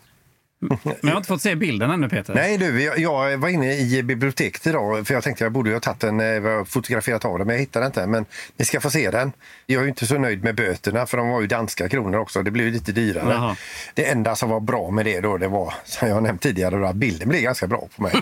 [0.69, 2.33] Men jag har inte fått se bilden ännu Peter.
[2.33, 5.75] Nej du, jag, jag var inne i biblioteket idag för jag tänkte jag borde ju
[5.75, 8.07] ha tagit en, eh, fotograferat av den men jag hittade inte.
[8.07, 8.25] Men
[8.57, 9.31] ni ska få se den.
[9.65, 12.43] Jag är inte så nöjd med böterna för de var ju danska kronor också.
[12.43, 13.33] Det blev lite dyrare.
[13.33, 13.55] Jaha.
[13.93, 16.85] Det enda som var bra med det då, det var som jag nämnt tidigare, då,
[16.85, 18.13] att bilden blev ganska bra på mig.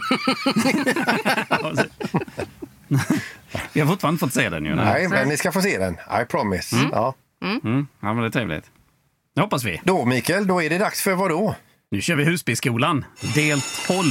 [3.74, 4.76] Vi har fortfarande inte fått se den ju.
[4.76, 4.86] Nej.
[4.86, 5.94] Nej, men ni ska få se den.
[5.94, 6.76] I promise.
[6.92, 7.14] Ja.
[7.44, 8.66] Mm, ja, men det är trevligt.
[9.36, 9.82] Det hoppas vi.
[9.84, 11.56] Då Mikael, då är det dags för vad då?
[11.94, 14.06] Nu kör vi Husbilskolan, del 12.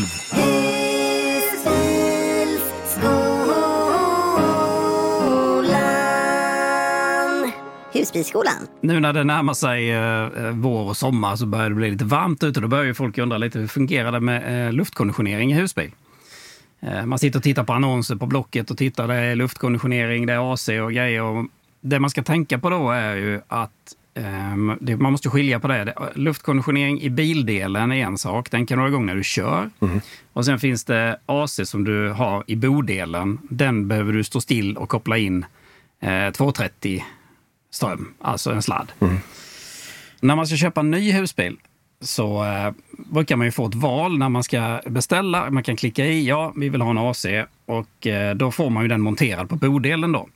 [7.93, 8.55] Husbilsskolan.
[8.81, 12.05] Nu när det närmar sig eh, eh, vår och sommar så börjar det bli lite
[12.05, 12.61] varmt ute.
[12.61, 15.90] Då börjar ju folk undra lite hur fungerar det med eh, luftkonditionering i husbil?
[16.81, 19.09] Eh, man sitter och tittar på annonser på Blocket och tittar.
[19.09, 21.23] Det är luftkonditionering, det är AC och grejer.
[21.23, 21.47] Och
[21.81, 23.97] det man ska tänka på då är ju att
[24.99, 25.85] man måste skilja på det.
[25.85, 25.94] det.
[26.14, 28.51] Luftkonditionering i bildelen är en sak.
[28.51, 29.70] Den kan du ha igång när du kör.
[30.33, 33.38] Och sen finns det AC som du har i bodelen.
[33.42, 35.44] Den behöver du stå still och koppla in
[36.01, 37.05] eh, 230
[37.70, 38.92] ström, alltså en sladd.
[40.20, 41.57] När man ska köpa en ny husbil
[42.01, 45.51] så eh, brukar man ju få ett val när man ska beställa.
[45.51, 47.27] Man kan klicka i ja, vi vill ha en AC
[47.66, 50.29] och eh, då får man ju den monterad på bodelen då.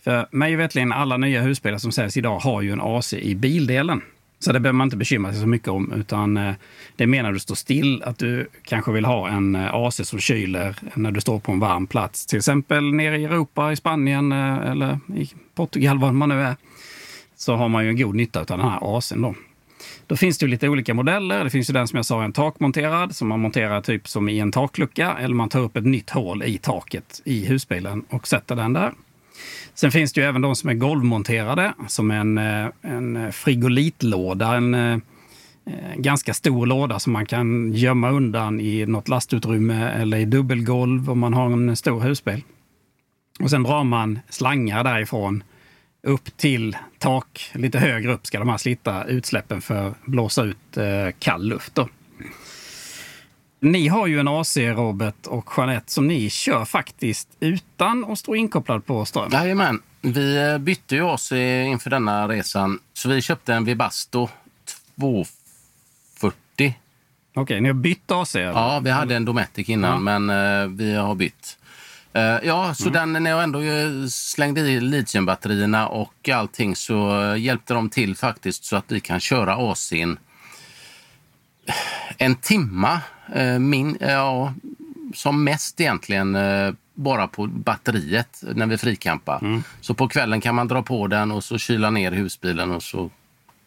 [0.00, 4.02] För mig veterligen alla nya husbilar som säljs idag har ju en AC i bildelen.
[4.38, 6.54] Så det behöver man inte bekymra sig så mycket om, utan eh,
[6.96, 10.76] det menar du står still, att du kanske vill ha en eh, AC som kyler
[10.94, 12.26] när du står på en varm plats.
[12.26, 16.56] Till exempel nere i Europa, i Spanien eh, eller i Portugal, var man nu är
[17.42, 19.22] så har man ju en god nytta av den här AC'n.
[19.22, 19.34] Då.
[20.06, 21.44] Då finns det ju lite olika modeller.
[21.44, 24.38] Det finns ju den som jag sa, en takmonterad, som man monterar typ som i
[24.38, 25.16] en taklucka.
[25.20, 28.92] Eller man tar upp ett nytt hål i taket i husbilen och sätter den där.
[29.74, 34.54] Sen finns det ju även de som är golvmonterade, som en, eh, en eh, frigolitlåda.
[34.54, 34.98] En eh,
[35.96, 41.18] ganska stor låda som man kan gömma undan i något lastutrymme eller i dubbelgolv om
[41.18, 42.42] man har en stor husbil.
[43.40, 45.44] Och sen drar man slangar därifrån
[46.02, 47.50] upp till tak.
[47.54, 50.78] Lite högre upp ska de här slitta utsläppen för att blåsa ut
[51.18, 51.74] kall luft.
[51.74, 51.88] Då.
[53.64, 58.34] Ni har ju en AC, Robert och Jeanette, som ni kör faktiskt utan att stå
[58.36, 59.30] inkopplad på ström.
[59.32, 59.82] Jajamän.
[60.00, 62.78] Vi eh, bytte ju AC inför denna resan.
[62.94, 64.28] Så vi köpte en Vibasto
[64.98, 66.74] 240.
[67.34, 68.34] Okej, ni har bytt AC?
[68.36, 68.46] eller?
[68.46, 70.18] Ja, vi hade en Dometic innan, Ja.
[70.18, 70.30] men
[70.62, 71.58] eh, vi har bytt.
[72.12, 73.58] Eh, ja, så den, när jag ändå
[74.10, 79.56] slängde i litiumbatterierna och allting så hjälpte de till faktiskt så att vi kan köra
[79.56, 80.16] AC'n
[82.18, 83.00] en timma,
[83.34, 84.54] eh, min, ja,
[85.14, 89.62] som mest egentligen eh, bara på batteriet när vi frikampar.
[89.80, 93.10] Så på kvällen kan man dra på den och så kyla ner husbilen och så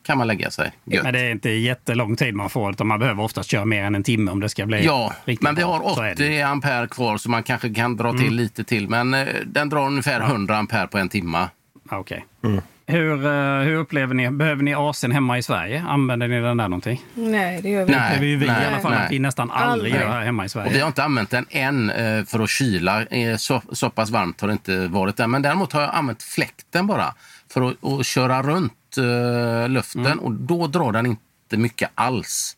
[0.05, 0.71] kan man lägga sig.
[0.83, 1.03] Gött.
[1.03, 3.95] Men det är inte jättelång tid man får, utan man behöver oftast köra mer än
[3.95, 6.25] en timme om det ska bli Ja, riktigt men vi har Så är det.
[6.25, 6.37] Mm.
[6.37, 8.89] 80 ampere kvar så man kanske kan dra till lite till.
[8.89, 11.49] Men eh, den drar ungefär 100 ampere på en timme.
[11.89, 12.25] Okej.
[12.41, 15.83] Hur, eh, hur upplever ni, behöver ni AC'n hemma i Sverige?
[15.87, 17.01] Använder ni den där någonting?
[17.13, 18.05] Nej, det gör vi Det Nej.
[18.05, 18.15] inte.
[18.15, 19.05] upplever ju vi nej, i alla fall nej.
[19.05, 20.07] att vi nästan aldrig Aldrig.
[20.07, 20.79] gör här hemma i Och vi Sverige.
[20.81, 23.03] har inte använt den än eh, för att kyla.
[23.05, 25.27] Eh, Så, så pass varmt har det inte varit där.
[25.27, 27.13] Men däremot har jag använt fläkten bara
[27.53, 30.05] för att, att köra runt eh, luften.
[30.05, 30.19] Mm.
[30.19, 32.57] Och då drar den inte mycket alls.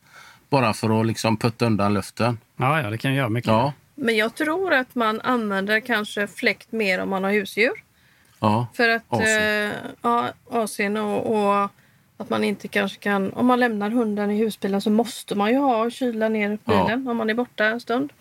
[0.50, 2.38] Bara för att liksom putta undan luften.
[2.58, 3.48] Ja, ja, det kan göra mycket.
[3.52, 7.72] Ja, Men jag tror att man använder kanske fläkt mer om man har husdjur.
[8.40, 8.68] Ja.
[8.74, 9.22] För att AC.
[9.22, 9.72] eh,
[10.02, 11.72] ja, AC'n och, och
[12.18, 13.34] att man inte kanske kan...
[13.34, 17.08] Om man lämnar hunden i husbilen så måste man ju ha och kyla ner bilen
[17.08, 18.14] om man är borta en stund.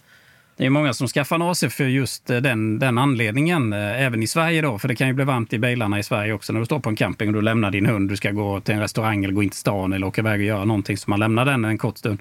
[0.56, 4.22] Det är många som skaffar en AC för just eh, den, den anledningen, eh, även
[4.22, 4.78] i Sverige då.
[4.78, 6.88] För det kan ju bli varmt i bilarna i Sverige också när du står på
[6.88, 8.08] en camping och du lämnar din hund.
[8.08, 10.46] Du ska gå till en restaurang eller gå in till stan eller åka iväg och
[10.46, 10.96] göra någonting.
[10.96, 12.18] Så man lämnar den en kort stund.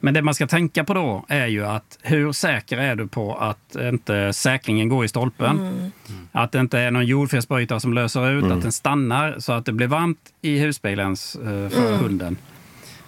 [0.00, 3.34] Men det man ska tänka på då är ju att hur säker är du på
[3.34, 5.92] att inte säkringen går i stolpen?
[6.32, 9.72] Att det inte är någon jordfelsbrytare som löser ut, att den stannar så att det
[9.72, 12.36] blir varmt i husbilens eh, för hunden.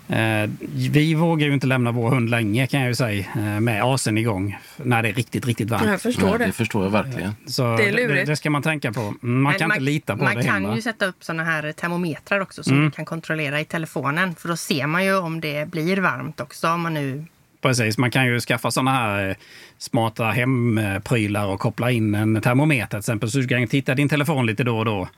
[0.09, 0.51] Eh,
[0.91, 4.19] vi vågar ju inte lämna vår hund länge kan jag ju säga eh, med AC'n
[4.19, 5.85] igång när det är riktigt, riktigt varmt.
[5.87, 6.47] Jag förstår Nej, det.
[6.47, 7.37] det förstår jag verkligen.
[7.47, 8.27] Så Det är det, det, lurigt.
[8.27, 9.01] det ska man tänka på.
[9.21, 10.77] Man Men kan inte lita på man det kan hemma.
[10.77, 12.83] ju sätta upp såna här termometrar också som Mm.
[12.85, 14.35] man kan kontrollera i telefonen.
[14.35, 16.69] För då ser man ju om det blir varmt också.
[16.69, 17.25] Om man nu...
[17.63, 19.35] Precis, man kan ju skaffa såna här eh,
[19.79, 23.31] smarta hemprylar och koppla in en termometer till exempel.
[23.31, 25.09] Så du kan titta i din telefon lite då och då.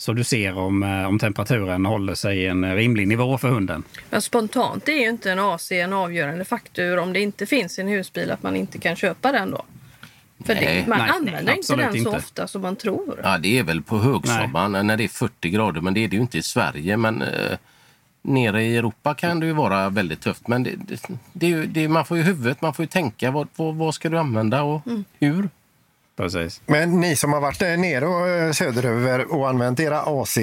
[0.00, 3.82] Så du ser om, eh, om temperaturen håller sig i en rimlig nivå för hunden.
[4.10, 7.82] Men spontant är ju inte en AC en avgörande faktor om det inte finns i
[7.82, 9.64] en husbil att man inte kan köpa den då.
[10.44, 10.64] För Nej.
[10.64, 12.10] det, man Nej, använder inte den så inte.
[12.10, 13.20] ofta som man tror.
[13.22, 16.16] Ja, det är väl på högsommaren när det är 40 grader, men det är det
[16.16, 16.96] ju inte i Sverige.
[16.96, 17.58] Men eh,
[18.22, 20.48] nere i Europa kan det ju vara väldigt tufft.
[20.48, 20.74] Men det,
[21.32, 24.18] det, det man får ju huvudet, man får ju tänka vad, vad, vad ska du
[24.18, 24.82] använda och
[25.18, 25.48] hur.
[26.22, 26.60] Precis.
[26.66, 30.38] Men ni som har varit där nere och eh, söderöver och använt era AC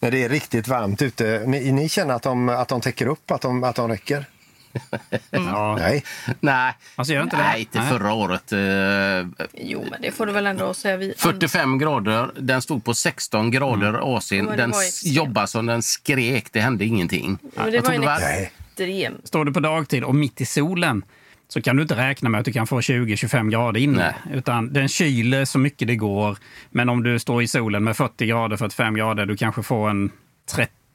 [0.00, 3.30] när det är riktigt varmt ute, ni, ni känner att de, att de täcker upp,
[3.30, 4.24] att de, att de räcker?
[5.30, 5.76] Ja.
[5.80, 6.04] Nej.
[6.40, 7.42] Nej, Alltså, gör inte det?
[7.42, 8.52] nej inte förra året.
[8.52, 10.96] Eh, Jo, men det får du väl ändå säga.
[10.96, 13.88] Vi 45 grader, den stod på 16 grader
[14.32, 14.46] Mm.
[14.46, 14.72] Det Den
[15.04, 17.38] jobbade som den skrek, det hände ingenting.
[17.42, 18.52] Men det Jag var en det var- Nej.
[18.68, 19.14] extrem.
[19.24, 21.02] Står du på dagtid och mitt i solen
[21.48, 24.14] så kan du inte räkna med att du kan få 20-25 grader inne.
[24.32, 26.38] Utan den kyler så mycket det går.
[26.70, 30.10] Men om du står i solen med 40 grader, 45 grader, du kanske får en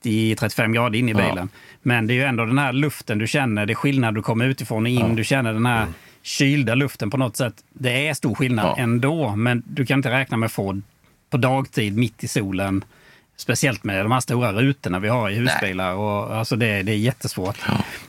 [0.04, 1.18] 30-35 grader in i Ja.
[1.30, 1.50] bilen.
[1.82, 3.66] Men det är ju ändå den här luften du känner.
[3.66, 5.16] Det är skillnad du kommer utifrån och in.
[5.16, 5.88] Du känner den här
[6.22, 7.54] kylda luften på något sätt.
[7.74, 8.76] Det är stor skillnad Ja.
[8.78, 9.36] ändå.
[9.36, 10.82] Men du kan inte räkna med att få
[11.30, 12.84] på dagtid mitt i solen.
[13.39, 15.93] Speciellt med de här stora rutorna vi har i husbilar.
[15.93, 17.58] Och, alltså det, det är jättesvårt.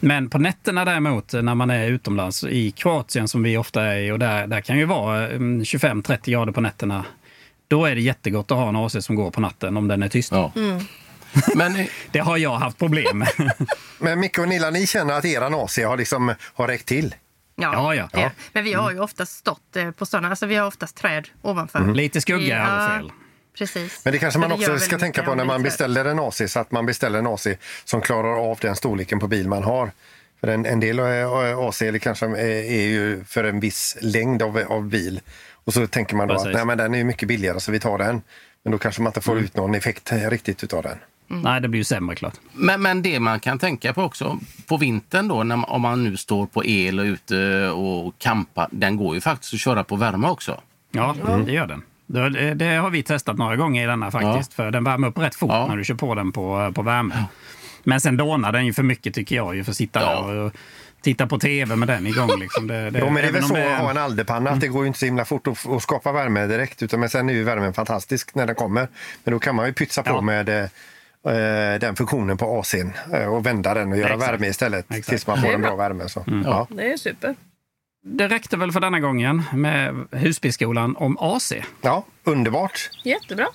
[0.01, 4.11] Men på nätterna däremot, när man är utomlands, i Kroatien som vi ofta är i,
[4.11, 7.05] och där, där kan ju vara mm, 25-30 grader på nätterna.
[7.69, 10.09] Då är det jättegott att ha en AC som går på natten om den är
[10.09, 10.33] tyst.
[10.33, 10.53] Ja.
[11.55, 13.53] Men eh, Det har jag haft problem med.
[13.99, 17.15] Men Micke och Nilla, ni känner att eran AC har, liksom, har räckt till?
[17.57, 18.09] Ja, ja.
[18.13, 18.31] det.
[18.53, 21.95] Men vi har ju oftast stått eh, på sådana, alltså vi har oftast träd ovanför.
[21.95, 23.13] Lite skugga är aldrig fel.
[23.59, 24.01] Precis.
[24.05, 26.71] Men det kanske man också ska tänka på när man beställer en AC, så att
[26.71, 27.47] man beställer en AC
[27.85, 29.91] som klarar av den storleken på bil man har.
[30.41, 34.43] För en, en del eh, AC eller kanske är, är ju för en viss längd
[34.43, 35.21] av, av bil.
[35.65, 36.47] Och så tänker man då Precis.
[36.47, 38.23] att nej, men den är mycket billigare så vi tar den.
[38.63, 40.99] Men då kanske man inte får ut någon effekt eh, riktigt utav den.
[41.27, 42.35] Nej, det blir ju sämre klart.
[42.53, 46.17] Men, men det man kan tänka på också, på vintern då, när, om man nu
[46.17, 50.29] står på el och ute och campar, den går ju faktiskt att köra på värme
[50.29, 50.61] också.
[50.91, 51.83] Ja, det gör den.
[52.13, 54.55] Det, det har vi testat några gånger i denna faktiskt.
[54.55, 55.67] För den värmer upp rätt fort Ja.
[55.69, 57.25] när du kör på den på, på värme.
[57.85, 60.27] Men sen dånar den ju för mycket tycker jag ju för att sitta Ja.
[60.27, 60.53] där och
[61.03, 62.39] titta på tv med den igång.
[62.41, 62.67] Liksom.
[62.67, 64.61] Det, det, Jo, men det är även väl så det att ha en alderpanna, att
[64.61, 66.83] det går ju inte så himla fort att, att skapa värme direkt.
[66.83, 68.89] Utan, men sen är ju värmen fantastisk när den kommer.
[69.25, 70.21] Men då kan man ju pytsa på Ja.
[70.21, 74.33] med eh, eh, den funktionen på AC'n eh, och vända den och göra Exakt.
[74.33, 75.09] värme istället Exakt.
[75.09, 75.89] tills man får en bra bra.
[75.89, 76.09] värme.
[76.09, 76.25] Så.
[76.27, 76.43] Mm.
[76.47, 76.67] Ja.
[76.71, 77.35] Det är super.
[78.03, 81.53] Det räckte väl för denna gången med Husbilsskolan om AC.
[81.83, 82.91] ja, underbart.
[83.05, 83.47] Jättebra.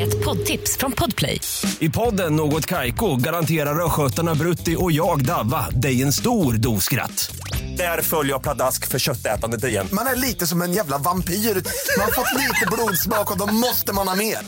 [0.00, 1.40] Ett poddtips från Podplay.
[1.78, 7.36] I podden Något Kaiko garanterar östgötarna Brutti och jag, Davva, dig en stor dos skratt.
[7.76, 9.86] Där följer jag pladask för köttätandet igen.
[9.92, 11.34] Man är lite som en jävla vampyr.
[11.34, 14.38] Man har fått lite blodsmak och då måste man ha mer.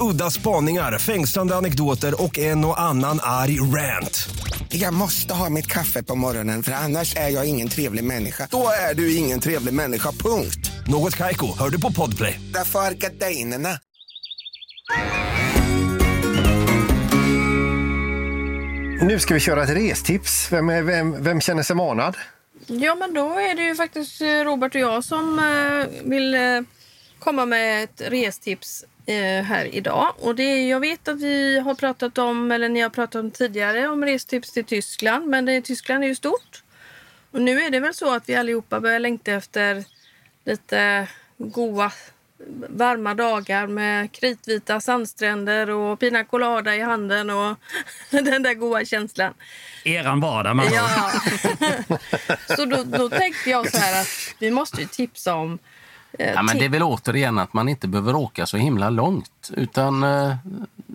[0.00, 4.28] Udda spaningar, fängslande anekdoter och en och annan arg rant.
[4.68, 8.48] Jag måste ha mitt kaffe på morgonen för annars är jag ingen trevlig människa.
[8.50, 10.70] Då är du ingen trevlig människa, punkt.
[10.86, 12.40] Något Kaiko, hör du på Podplay.
[12.54, 13.78] Därför är gardinerna.
[19.02, 20.52] Nu ska vi köra ett restips.
[20.52, 22.16] Vem, är, vem, vem känner sig manad?
[22.66, 26.40] Ja, men då är det ju faktiskt eh, Robert och jag som eh, vill eh,
[27.26, 30.14] komma med ett restips eh, här idag.
[30.20, 33.88] Och det jag vet att vi har pratat om, eller ni har pratat om tidigare,
[33.88, 35.26] om restips till Tyskland.
[35.26, 36.62] Men det, Tyskland är ju stort.
[37.30, 39.84] Och nu är det väl så att vi allihopa börjar längta efter
[40.44, 41.08] lite
[41.38, 41.92] goa
[42.68, 47.56] varma dagar med kritvita sandstränder och pina colada i handen och
[48.10, 49.34] den där goa känslan.
[49.84, 50.72] Eran vardag ord.
[50.72, 51.12] Ja.
[52.56, 55.58] så då, då tänkte jag så här att vi måste ju tipsa om
[56.18, 59.50] Ja, men det är väl återigen att man inte behöver åka så himla långt.
[59.56, 60.36] Utan eh,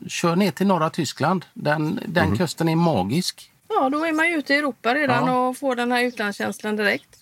[0.08, 1.46] kör ner till norra Tyskland.
[1.54, 3.52] Den, den kusten är magisk.
[3.68, 5.48] Ja, då är man ju ute i Europa redan Ja.
[5.48, 7.18] och får den här utlandskänslan direkt.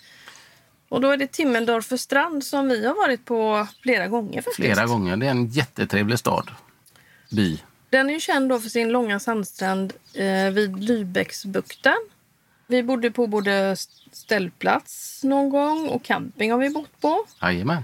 [0.90, 4.56] Och då är det Timmendorfer strand som vi har varit på flera gånger faktiskt.
[4.56, 5.18] Flera gånger.
[5.18, 6.52] Det är en jättetrevlig stad.
[7.32, 7.60] By.
[7.90, 11.96] Den är ju känd då för sin långa sandstrand eh, vid Lübecksbukten.
[12.72, 13.76] Vi bodde på både
[14.12, 17.26] ställplats någon gång och camping har vi bott på.
[17.42, 17.84] Jajamän.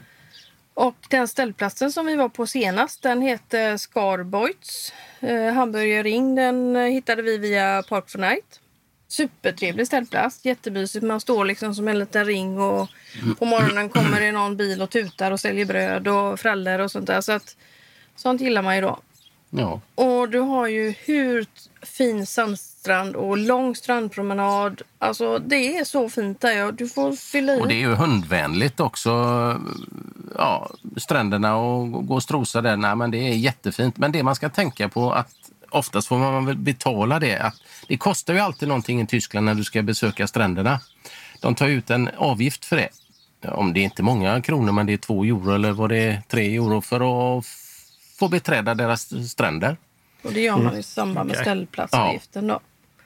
[0.74, 6.36] Och den ställplatsen som vi var på senast den heter Scarboits eh, Hamburgerring.
[6.36, 8.60] Den eh, hittade vi via Park for Night.
[9.08, 11.06] Supertrevlig ställplats, jättemysigt.
[11.06, 12.90] Man står liksom som en liten ring och
[13.40, 17.08] på morgonen kommer det någon bil och tutar och säljer bröd och frallor och sånt
[17.08, 17.22] där.
[17.22, 17.58] Så att,
[18.16, 19.00] sånt gillar man ju då.
[19.58, 19.82] Ja.
[19.96, 21.46] Och du har ju hur
[21.82, 24.82] fin sandstrand och lång strandpromenad.
[25.00, 26.72] Alltså det är så fint där.
[26.72, 27.62] Du får fylla i.
[27.62, 29.12] Och det är ju hundvänligt också.
[30.38, 32.78] Ja, stränderna och gå och strosa där.
[32.78, 33.98] Nej, men det är jättefint.
[33.98, 35.34] Men det man ska tänka på att
[35.70, 37.38] oftast får man väl betala det.
[37.38, 37.56] Att
[37.88, 40.80] det kostar ju alltid någonting i Tyskland när du ska besöka stränderna.
[41.42, 42.90] De tar ut en avgift för det.
[43.48, 46.22] Om det är inte många kronor, men det är två euro eller vad det är,
[46.28, 47.46] tre euro för att
[48.16, 49.78] f- få beträda deras stränder.
[50.22, 51.44] Och det gör man i samband med Okej.
[51.46, 52.60] ställplatsavgiften då.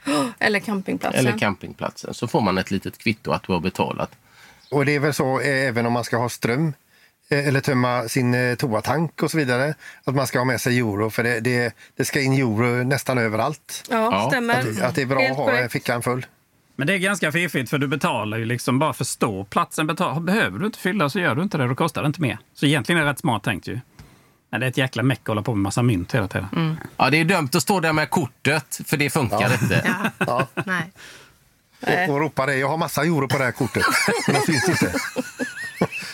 [0.39, 1.19] Eller campingplatsen.
[1.27, 2.13] Eller campingplatsen.
[2.13, 4.11] Så får man ett litet kvitto att du har betalat.
[4.71, 6.73] Och det är väl så eh, även om man ska ha ström
[7.29, 10.77] eh, eller tömma sin eh, toatank och så vidare, att man ska ha med sig
[10.77, 13.83] euro för det, det, det ska in euro nästan överallt.
[13.89, 14.59] Ja, Ja, stämmer.
[14.59, 15.71] Att, att det är bra Helt att ha korrekt.
[15.73, 16.25] fickan full.
[16.75, 19.87] Men det är ganska fiffigt för du betalar ju liksom bara för ståplatsen.
[19.87, 21.67] Betal, behöver du inte fylla så gör du inte det.
[21.67, 22.37] Då kostar det inte mer.
[22.53, 23.79] Så egentligen är det rätt smart tänkt ju.
[24.51, 26.79] Men det är ett jäkla meck att hålla på med massa mynt hela tiden.
[26.97, 29.95] Ja, det är dumt att stå där med kortet, för det funkar inte.
[30.17, 30.47] Ja.
[30.65, 30.91] Nej.
[32.07, 32.55] Och, och ropa det.
[32.55, 33.83] Jag har massa euro på det här kortet.
[34.27, 34.93] Men det syns inte.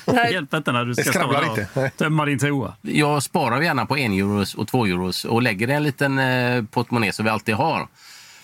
[0.05, 2.73] Det hjälper inte när du ska stå där och tömma din toa.
[2.81, 7.11] Jag sparar gärna på en euros och två euros och lägger en liten eh, portmonnä
[7.11, 7.87] som vi alltid har.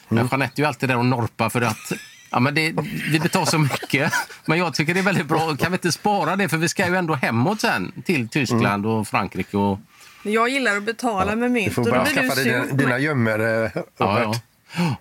[0.07, 1.91] Men Jeanette är ju alltid där och norpar för att
[2.31, 2.73] ja, men det,
[3.11, 4.13] vi betalar så mycket.
[4.45, 5.55] Men jag tycker det är väldigt bra.
[5.55, 6.49] Kan vi inte spara det?
[6.49, 9.57] För vi ska ju ändå hemåt sen till Tyskland och Frankrike.
[9.57, 9.79] Och,
[10.23, 12.65] Jag gillar att betala med Du mynt får och då bara du skaffa sur dina,
[12.65, 14.33] dina gömmor, eh, ja, ja.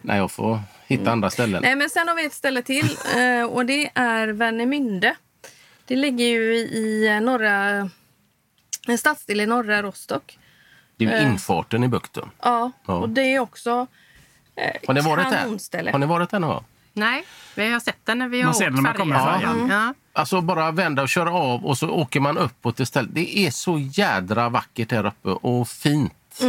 [0.03, 1.63] Nej, jag får hitta andra ställen.
[1.63, 5.15] Nej, men sen har vi ett ställe till eh, och det är Värnemünde.
[5.87, 7.91] Det ligger ju i eh, norra...
[8.89, 10.39] En stadsdel i norra Rostock.
[10.97, 12.31] Det är ju infarten i bukten.
[12.43, 12.95] Ja, Ja.
[12.95, 13.87] och det är också
[14.57, 15.39] eh, Har ni varit där?
[15.39, 15.91] kanonställe.
[15.93, 16.65] Har ni varit där någon gång?
[16.93, 17.25] Nej,
[17.55, 19.25] vi har sett den när vi Man har ser åkt den när man kommer med
[19.25, 19.49] färja.
[19.49, 19.69] färjan.
[19.71, 19.95] Ja.
[20.13, 23.11] Alltså bara vända och köra av och så åker man uppåt till stället.
[23.15, 26.41] Det är så jädra vackert här uppe och fint.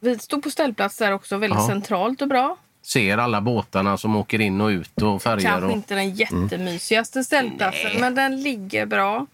[0.00, 1.66] Vi stod på ställplats där också, väldigt Ja.
[1.66, 2.56] centralt och bra.
[2.82, 5.42] Ser alla båtarna som åker in och ut och färger.
[5.48, 5.72] Kanske Och...
[5.72, 9.26] inte den jättemysigaste ställplatsen, men den ligger bra.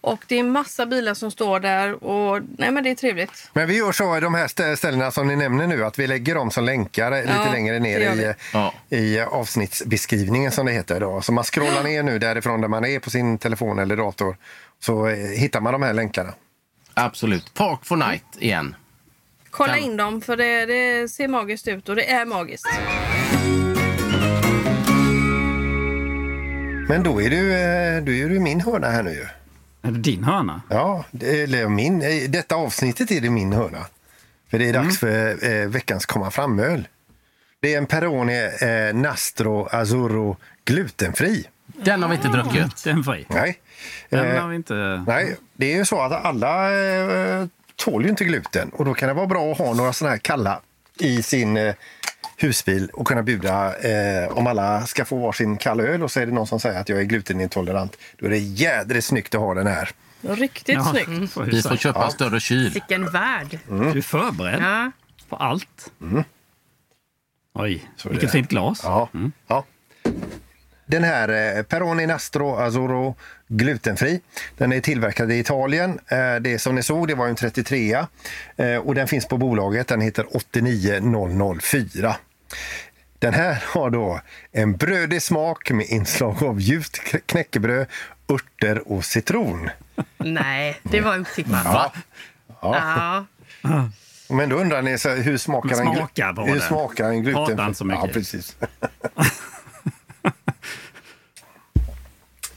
[0.00, 3.50] Och det är massa bilar som står där och nej men det är trevligt.
[3.52, 6.06] Men vi gör så i de här stä- ställena som ni nämner nu att vi
[6.06, 8.34] lägger dem som länkar eh, lite Ja, längre ner i.
[8.52, 8.74] Ja.
[8.88, 11.00] i avsnittsbeskrivningen som det heter.
[11.00, 11.22] Då.
[11.22, 14.36] Så man scrollar ner nu därifrån där man är på sin telefon eller dator
[14.80, 16.34] så eh, hittar man de här länkarna.
[16.94, 17.54] Absolut.
[17.54, 18.76] Park for night igen.
[19.50, 22.66] Kolla Kan- in dem för det, det ser magiskt ut och det är magiskt.
[26.88, 29.26] Men då är du, eh, då är du min hörna här nu ju.
[29.88, 30.62] Är det din hörna?
[30.68, 33.86] Ja, det, eller min, i detta avsnittet är det min hörna.
[34.50, 36.88] För det är dags för eh, veckans komma fram-öl.
[37.60, 41.44] Det är en Peroni eh, Nastro Azzurro glutenfri.
[41.66, 42.84] Den har vi inte druckit.
[42.84, 43.26] Den fri.
[43.28, 43.58] Nej.
[44.10, 45.04] Den Eh, har vi inte...
[45.06, 47.46] Nej, det är ju så att alla eh,
[47.76, 50.18] tål ju inte gluten och då kan det vara bra att ha några sådana här
[50.18, 50.60] kalla
[51.00, 51.74] i sin eh,
[52.38, 56.26] husbil och kunna bjuda eh, om alla ska få varsin kall öl och så är
[56.26, 57.96] det någon som säger att jag är glutenintolerant.
[58.18, 59.90] Då är det jädrigt snyggt att ha den här.
[60.20, 61.32] Riktigt Ja, snyggt.
[61.32, 62.70] får jag Vi får köpa en större kyl.
[62.70, 63.58] Vilken värld!
[63.68, 64.90] Du är förberedd Ja.
[65.28, 65.92] på allt.
[67.54, 68.80] Oj, Så vilket fint glas.
[68.84, 69.08] Ja.
[69.46, 69.64] ja.
[70.86, 73.14] Den här eh, Peroni Nastro Azzurro
[73.48, 74.20] glutenfri.
[74.56, 75.98] Den är tillverkad i Italien.
[76.08, 77.92] Eh, det som ni såg det var en 33
[78.56, 79.88] eh, och den finns på bolaget.
[79.88, 82.16] Den heter 89004.
[83.18, 84.20] Den här har då
[84.52, 87.86] en brödig smak med inslag av ljust knäckebröd,
[88.28, 89.70] örter och citron.
[90.18, 91.64] Nej, det var otippat.
[91.64, 91.92] Va?
[92.62, 93.26] Ja.
[94.28, 96.62] Men då undrar ni, så hur smakar, Hur en, smakar på hur den?
[96.68, 97.60] smakar en gluten?
[97.60, 98.04] Inte så mycket.
[98.06, 98.56] Ja, precis.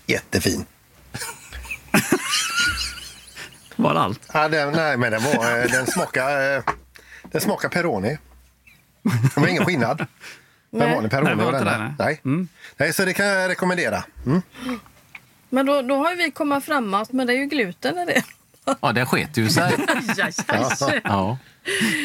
[0.05, 0.65] Jättefin.
[3.75, 4.29] Var det allt?
[4.33, 6.63] Ja, den, nej, men den, var, eh, den smakar, eh,
[7.23, 8.17] den smakar Peroni.
[9.03, 10.05] Det var ingen skillnad.
[10.69, 12.47] Men vanlig Peroni Nej, det var inte det, Nej.
[12.77, 14.03] nej, så det kan jag rekommendera.
[14.25, 14.41] Mm.
[15.49, 18.23] Men då, då har ju vi kommit framåt, men det är ju gluten i det.
[18.81, 19.73] Ja, det sket ju sig.
[20.47, 21.01] Aj.
[21.03, 21.37] Ja.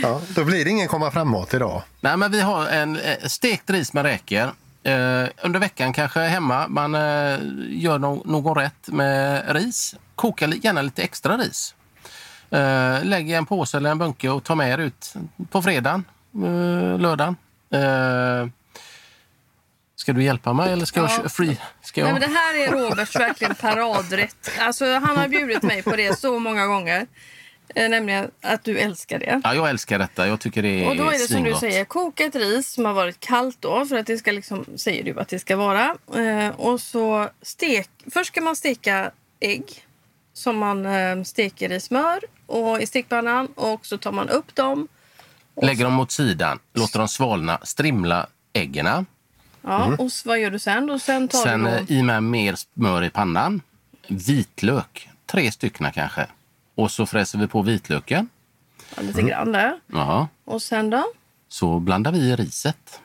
[0.03, 1.83] Ja, då blir det ingen komma framåt idag.
[2.01, 4.53] Nej, men vi har en eh, stekt ris med räkor.
[4.83, 9.95] Eh, under veckan kanske hemma man eh, gör no någon rätt med ris.
[10.15, 11.75] Koka gärna lite extra ris.
[12.51, 15.15] Eh, lägg i en påse eller en bunke och ta med er ut
[15.51, 16.05] på fredagen,
[16.99, 17.37] lördagen.
[17.70, 18.49] Eh,
[19.96, 21.22] ska du hjälpa mig eller ska jag Ja.
[21.22, 21.61] kö- free?
[21.83, 22.20] Ska Nej, jag?
[22.20, 24.51] men det här är Roberts verkligen paradrätt.
[24.61, 27.07] Alltså, han har bjudit mig på det så många gånger.
[27.75, 29.40] Eh, nämligen att du älskar det.
[29.44, 30.27] Ja, jag älskar detta.
[30.29, 32.85] Jag tycker det är Och då är det som du säger, koka ett ris som
[32.85, 35.96] har varit kallt då för att det ska liksom, säger du att det ska vara.
[36.16, 39.64] Eh, och så stek, först ska man steka ägg
[40.33, 44.88] som man eh, steker i smör och i stekpannan och så tar man upp dem.
[45.62, 49.07] Lägger dem mot sidan, låter dem svalna, strimla äggen.
[49.62, 50.90] Ja, Och så, vad gör du sen?
[50.90, 53.62] Och sen tar Sen du eh, i med mer smör i pannan.
[54.09, 56.27] Vitlök, tre stycken kanske.
[56.75, 58.29] Och så fräser vi på vitlöken.
[58.97, 59.81] ja, lite grann där.
[59.87, 60.29] Ja.
[60.45, 61.05] Och sen då?
[61.49, 63.01] Så blandar vi riset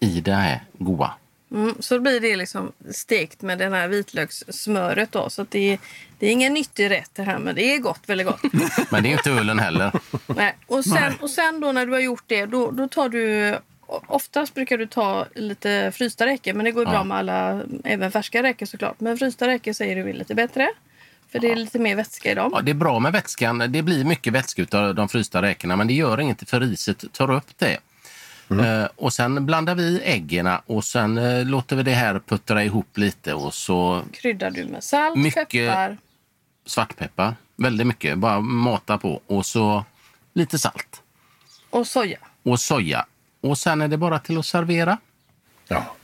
[0.00, 1.14] i det här goa.
[1.54, 5.30] Mm, så blir det liksom stekt med den här vitlökssmöret då.
[5.30, 5.78] Så att det, är,
[6.18, 8.42] det är ingen nyttig rätt det här men det är gott, väldigt gott.
[8.90, 9.92] Men det är inte ölen heller.
[10.26, 10.56] Nej.
[10.66, 13.54] Och, sen, och sen då när du har gjort det, då, då tar du...
[13.86, 18.12] Oftast brukar du ta lite frysta räkor, men det går ju bra med alla, även
[18.12, 19.00] färska räkor såklart.
[19.00, 20.70] Men frysta räkor säger du är lite bättre.
[21.32, 22.50] För det är lite mer vätska i dem.
[22.54, 23.58] Ja, det är bra med vätskan.
[23.68, 27.30] Det blir mycket vätska av de frysta räkorna men det gör inget för riset tar
[27.30, 27.78] upp det.
[28.50, 32.98] Eh, och sen blandar vi äggen och sen eh, låter vi det här puttra ihop
[32.98, 35.96] lite och så Kryddar du med salt, Mycket- peppar.
[36.66, 37.36] svartpeppar.
[37.56, 38.18] Väldigt mycket.
[38.18, 39.22] Bara mata på.
[39.26, 39.84] Och så
[40.32, 41.02] lite salt.
[41.70, 42.18] och soja.
[42.42, 43.06] Och soja.
[43.40, 44.98] Och sen är det bara till att servera.
[45.68, 45.94] Ja.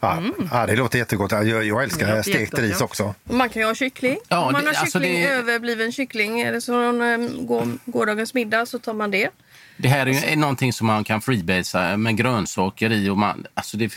[0.00, 1.32] Ja, ja, det låter jättegott.
[1.32, 3.14] Jag, jag Det älskar stekt ris också.
[3.24, 4.18] Man kan ju ha kyckling.
[4.28, 8.34] Ja, Om man det- har alltså kyckling, det- överbliven kyckling eller så eh, går, gårdagens
[8.34, 9.30] middag så tar man det.
[9.78, 13.08] Det här är ju någonting som man kan freebasea med grönsaker i.
[13.10, 13.96] Och man, alltså det,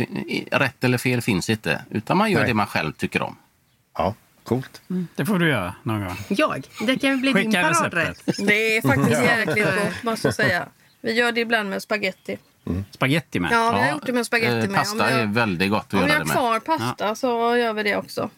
[0.52, 1.82] rätt eller fel finns inte.
[1.90, 2.48] Utan man gör Nej.
[2.48, 3.36] det man själv tycker om.
[3.98, 4.82] Ja, coolt.
[5.16, 6.18] Det får du göra någon gång.
[6.28, 6.68] Jag?
[6.88, 8.08] Det kan bli din Skicka paradrätt.
[8.10, 8.48] receptet.
[8.48, 10.68] Det är faktiskt jäkligt gott måste jag säga.
[11.02, 12.38] Vi gör det ibland med spaghetti.
[12.92, 13.52] Spaghetti med.
[13.52, 14.70] Ja, vi har gjort det med spaghetti eh, med.
[14.70, 16.36] Om Pasta vi är har, väldigt gott att om vi göra har det med.
[16.38, 18.30] kvar pasta så gör vi det också.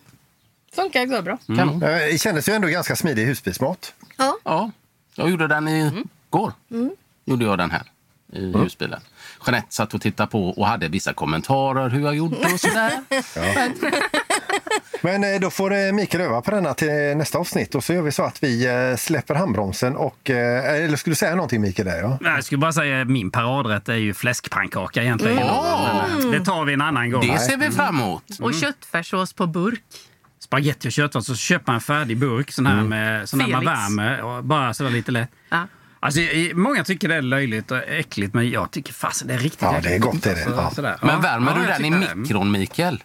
[0.76, 1.38] Funkar går bra.
[1.48, 1.84] Kanon.
[1.84, 3.94] Eh, Det kändes ju ändå ganska smidig husbilsmat.
[4.44, 4.72] Ja,
[5.16, 6.54] jag gjorde den i går.
[7.26, 7.82] Gjorde jag den här
[8.34, 9.00] i husbilen.
[9.46, 12.92] Jeanette satt och tittade på och hade vissa kommentarer hur jag gjorde och sådär.
[15.02, 18.02] Men eh, då får eh, Mikael öva på denna till nästa avsnitt och så gör
[18.02, 20.30] vi så att vi eh, släpper handbromsen och...
[20.30, 21.98] eh, Eller skulle du säga någonting Mikael där?
[22.02, 22.18] Ja?
[22.22, 25.38] Nej, Jag skulle bara säga min paradrätt är ju fläskpannkaka egentligen.
[25.38, 27.22] Eh, Det tar vi en annan gång.
[27.28, 28.24] Det ser vi fram emot.
[28.42, 29.84] Och köttfärssås på burk.
[30.40, 33.66] Spaghetti och köttfärs så köper man en färdig burk sån här med sån här man
[33.66, 35.30] värmer och bara sådär lite lätt.
[35.50, 35.68] Ja.
[36.04, 36.20] Alltså,
[36.54, 39.80] många tycker det är löjligt och äckligt men jag tycker fasen det är riktigt Ja,
[39.84, 40.44] det är gott, det är det.
[40.44, 40.72] Så- Ja.
[40.76, 40.98] sådär.
[41.02, 43.04] Men Ja, värmer ja, du den i mikron, Mikael?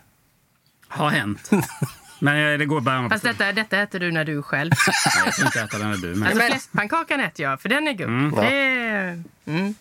[0.88, 1.51] Har hänt.
[2.20, 3.09] Men eh, det går bara...
[3.09, 4.70] Fast detta, detta äter du när du är själv.
[4.86, 6.14] Nej, jag ska inte äta den när du.
[6.14, 8.42] Men, Alltså fläskpannkakan äter jag, för den är god.
[8.44, 9.22] Det är...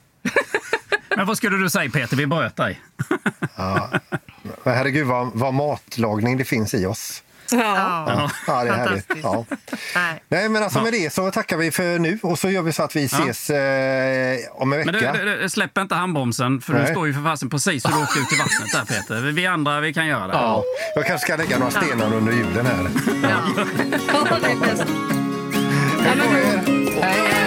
[1.15, 2.17] men vad skulle du säga Peter?
[2.17, 2.81] Vi bröt dig.
[4.63, 7.23] Men herregud vad, vad matlagning det finns i oss.
[7.51, 8.05] Ja.
[8.07, 9.11] Ja, ja det är härligt.
[9.23, 9.45] Ja.
[9.95, 10.23] Nej.
[10.27, 12.83] Nej, men alltså med det så tackar vi för nu och så gör vi så
[12.83, 13.57] att vi ses eh,
[14.51, 15.13] om en Men vecka.
[15.13, 16.81] du, du, du, släpp inte handbromsen, för Nej.
[16.81, 19.31] du står ju för fasen precis så du åker ut i vattnet där Peter.
[19.31, 20.33] Vi andra, vi kan göra det.
[20.33, 20.63] Ja,
[20.95, 22.89] jag kanske ska lägga några stenar under julen här.
[23.23, 24.83] Ja, det är bäst.
[26.05, 27.46] Ja, men då, Hej,